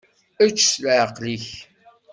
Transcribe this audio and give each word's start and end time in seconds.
Ečč 0.45 0.59
s 0.73 0.73
leεqel-ik. 0.83 1.47